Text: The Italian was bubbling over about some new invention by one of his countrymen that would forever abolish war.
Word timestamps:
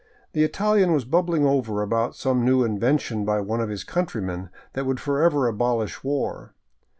The 0.33 0.43
Italian 0.43 0.93
was 0.93 1.05
bubbling 1.05 1.45
over 1.45 1.83
about 1.83 2.15
some 2.15 2.43
new 2.43 2.63
invention 2.63 3.23
by 3.23 3.39
one 3.39 3.61
of 3.61 3.69
his 3.69 3.83
countrymen 3.83 4.49
that 4.73 4.87
would 4.87 4.99
forever 4.99 5.45
abolish 5.47 6.03
war. 6.03 6.55